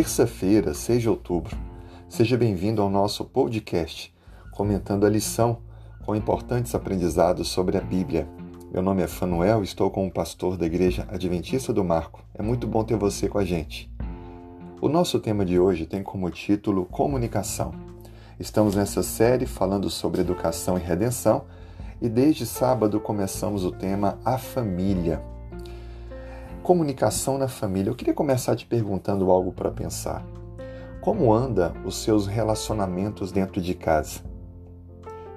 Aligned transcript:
Terça-feira, 0.00 0.72
6 0.72 1.02
de 1.02 1.10
outubro. 1.10 1.54
Seja 2.08 2.34
bem-vindo 2.34 2.80
ao 2.80 2.88
nosso 2.88 3.22
podcast, 3.22 4.10
comentando 4.50 5.04
a 5.04 5.10
lição 5.10 5.58
com 6.06 6.16
importantes 6.16 6.74
aprendizados 6.74 7.48
sobre 7.48 7.76
a 7.76 7.82
Bíblia. 7.82 8.26
Meu 8.72 8.80
nome 8.80 9.02
é 9.02 9.06
Fanuel, 9.06 9.62
estou 9.62 9.90
como 9.90 10.10
pastor 10.10 10.56
da 10.56 10.64
Igreja 10.64 11.06
Adventista 11.10 11.70
do 11.70 11.84
Marco. 11.84 12.24
É 12.32 12.42
muito 12.42 12.66
bom 12.66 12.82
ter 12.82 12.96
você 12.96 13.28
com 13.28 13.36
a 13.36 13.44
gente. 13.44 13.92
O 14.80 14.88
nosso 14.88 15.20
tema 15.20 15.44
de 15.44 15.58
hoje 15.58 15.84
tem 15.84 16.02
como 16.02 16.30
título 16.30 16.86
Comunicação. 16.86 17.74
Estamos 18.38 18.74
nessa 18.74 19.02
série 19.02 19.44
falando 19.44 19.90
sobre 19.90 20.22
educação 20.22 20.78
e 20.78 20.80
redenção 20.80 21.44
e 22.00 22.08
desde 22.08 22.46
sábado 22.46 22.98
começamos 23.00 23.66
o 23.66 23.70
tema 23.70 24.18
A 24.24 24.38
Família 24.38 25.22
comunicação 26.62 27.38
na 27.38 27.48
família. 27.48 27.90
Eu 27.90 27.94
queria 27.94 28.14
começar 28.14 28.54
te 28.54 28.66
perguntando 28.66 29.30
algo 29.30 29.52
para 29.52 29.70
pensar. 29.70 30.24
Como 31.00 31.32
anda 31.32 31.72
os 31.84 31.96
seus 31.96 32.26
relacionamentos 32.26 33.32
dentro 33.32 33.60
de 33.60 33.74
casa? 33.74 34.20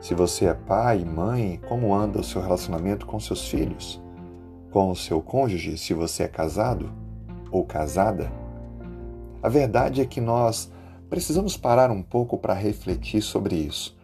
Se 0.01 0.13
você 0.13 0.45
é 0.45 0.53
pai 0.53 1.05
mãe, 1.05 1.61
como 1.69 1.95
anda 1.95 2.19
o 2.19 2.23
seu 2.23 2.41
relacionamento 2.41 3.05
com 3.05 3.19
seus 3.19 3.47
filhos? 3.47 4.01
Com 4.69 4.91
o 4.91 4.95
seu 4.95 5.21
cônjuge, 5.21 5.77
se 5.77 5.93
você 5.93 6.23
é 6.23 6.27
casado 6.27 6.91
ou 7.49 7.63
casada? 7.63 8.29
A 9.41 9.47
verdade 9.47 10.01
é 10.01 10.05
que 10.05 10.19
nós 10.19 10.69
precisamos 11.09 11.55
parar 11.55 11.89
um 11.89 12.01
pouco 12.01 12.37
para 12.37 12.53
refletir 12.53 13.21
sobre 13.21 13.55
isso. 13.55 13.97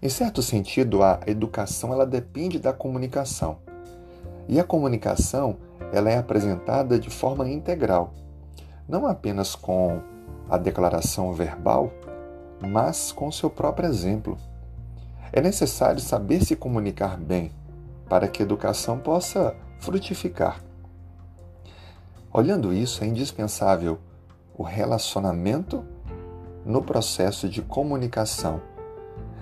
Em 0.00 0.08
certo 0.08 0.42
sentido, 0.42 1.02
a 1.02 1.20
educação 1.26 1.92
ela 1.92 2.06
depende 2.06 2.58
da 2.58 2.72
comunicação. 2.72 3.58
E 4.48 4.58
a 4.58 4.64
comunicação 4.64 5.56
ela 5.92 6.10
é 6.10 6.18
apresentada 6.18 6.98
de 6.98 7.10
forma 7.10 7.48
integral, 7.48 8.12
não 8.88 9.06
apenas 9.06 9.54
com 9.54 10.00
a 10.48 10.56
declaração 10.56 11.32
verbal, 11.32 11.92
mas 12.60 13.12
com 13.12 13.30
seu 13.30 13.50
próprio 13.50 13.88
exemplo. 13.88 14.36
É 15.32 15.40
necessário 15.40 16.00
saber 16.00 16.44
se 16.44 16.54
comunicar 16.54 17.16
bem 17.16 17.50
para 18.08 18.28
que 18.28 18.42
a 18.42 18.44
educação 18.44 18.98
possa 18.98 19.54
frutificar. 19.80 20.62
Olhando 22.32 22.72
isso, 22.72 23.02
é 23.02 23.06
indispensável 23.06 23.98
o 24.56 24.62
relacionamento 24.62 25.84
no 26.64 26.82
processo 26.82 27.48
de 27.48 27.62
comunicação. 27.62 28.60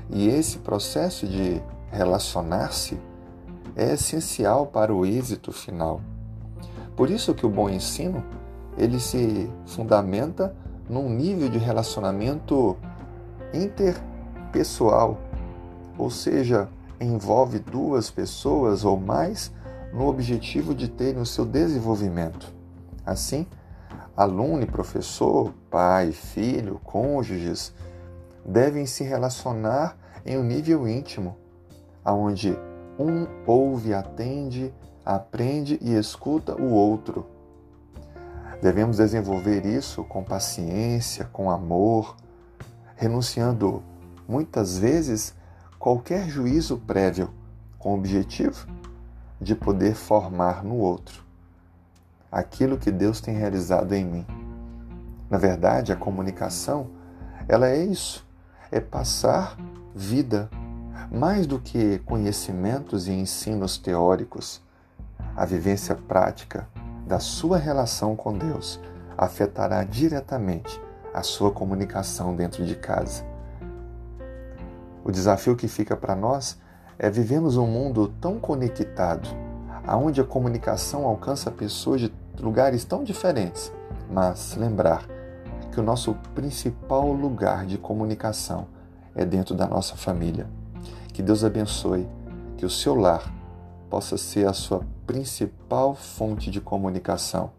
E 0.09 0.29
esse 0.29 0.59
processo 0.59 1.27
de 1.27 1.63
relacionar-se 1.91 3.01
é 3.81 3.95
essencial 3.95 4.67
para 4.67 4.95
o 4.95 5.07
êxito 5.07 5.53
final. 5.53 6.03
Por 6.95 7.09
isso 7.09 7.35
que 7.35 7.47
o 7.47 7.49
bom 7.49 7.71
ensino, 7.71 8.23
ele 8.77 9.01
se 9.01 9.51
fundamenta 9.65 10.55
num 10.87 11.09
nível 11.09 11.49
de 11.49 11.57
relacionamento 11.57 12.77
interpessoal, 13.55 15.19
ou 15.97 16.11
seja, 16.11 16.69
envolve 17.01 17.59
duas 17.59 18.11
pessoas 18.11 18.85
ou 18.85 19.01
mais 19.01 19.51
no 19.95 20.07
objetivo 20.09 20.75
de 20.75 20.87
terem 20.87 21.23
o 21.23 21.27
seu 21.27 21.47
desenvolvimento. 21.47 22.53
Assim, 23.07 23.47
aluno 24.15 24.63
e 24.63 24.67
professor, 24.67 25.55
pai, 25.71 26.13
filho, 26.13 26.79
cônjuges 26.85 27.73
devem 28.45 28.85
se 28.85 29.05
relacionar 29.05 29.97
em 30.27 30.37
um 30.37 30.45
nível 30.45 30.87
íntimo, 30.87 31.35
aonde 32.05 32.55
um 32.99 33.27
ouve, 33.47 33.95
atende, 33.95 34.73
aprende 35.05 35.79
e 35.81 35.95
escuta 35.95 36.55
o 36.55 36.71
outro. 36.71 37.27
Devemos 38.63 38.99
desenvolver 38.99 39.65
isso 39.65 40.05
com 40.05 40.23
paciência, 40.23 41.25
com 41.33 41.51
amor, 41.51 42.17
renunciando 42.97 43.83
muitas 44.29 44.79
vezes 44.79 45.35
qualquer 45.79 46.29
juízo 46.29 46.77
prévio, 46.79 47.31
com 47.79 47.93
o 47.93 47.99
objetivo 47.99 48.67
de 49.41 49.55
poder 49.55 49.95
formar 49.95 50.63
no 50.63 50.77
outro 50.77 51.31
aquilo 52.31 52.79
que 52.79 52.91
Deus 52.91 53.21
tem 53.21 53.35
realizado 53.35 53.93
em 53.93 54.05
mim. 54.05 54.27
Na 55.29 55.39
verdade, 55.39 55.93
a 55.93 55.97
comunicação, 55.97 56.89
ela 57.49 57.69
é 57.69 57.85
isso, 57.85 58.27
é 58.71 58.81
passar 58.81 59.57
vida, 59.95 60.49
mais 61.11 61.45
do 61.45 61.59
que 61.59 61.99
conhecimentos 62.01 63.09
e 63.09 63.13
ensinos 63.13 63.77
teóricos 63.77 64.63
a 65.37 65.45
vivência 65.45 65.95
prática 65.95 66.69
da 67.07 67.19
sua 67.19 67.59
relação 67.59 68.15
com 68.15 68.37
Deus 68.37 68.79
afetará 69.19 69.83
diretamente 69.83 70.81
a 71.13 71.23
sua 71.23 71.51
comunicação 71.51 72.37
dentro 72.37 72.65
de 72.65 72.77
casa. 72.77 73.25
O 75.03 75.11
desafio 75.11 75.57
que 75.57 75.67
fica 75.67 75.97
para 75.97 76.15
nós 76.15 76.59
é 76.97 77.11
vivermos 77.11 77.57
um 77.57 77.67
mundo 77.67 78.15
tão 78.21 78.39
conectado, 78.39 79.29
aonde 79.85 80.21
a 80.21 80.25
comunicação 80.25 81.05
alcança 81.05 81.51
pessoas 81.51 82.03
de 82.03 82.13
lugares 82.39 82.85
tão 82.85 83.03
diferentes, 83.03 83.73
mas 84.09 84.55
lembrar 84.57 85.07
que 85.73 85.81
o 85.81 85.83
nosso 85.83 86.15
principal 86.35 87.11
lugar 87.11 87.67
de 87.67 87.79
comunicação 87.79 88.69
é 89.15 89.25
dentro 89.25 89.55
da 89.57 89.67
nossa 89.67 89.97
família. 89.97 90.60
Que 91.21 91.27
Deus 91.27 91.45
abençoe, 91.45 92.09
que 92.57 92.65
o 92.65 92.71
seu 92.71 92.95
lar 92.95 93.31
possa 93.91 94.17
ser 94.17 94.49
a 94.49 94.55
sua 94.55 94.81
principal 95.07 95.95
fonte 95.95 96.51
de 96.51 96.63
comunicação 96.63 97.53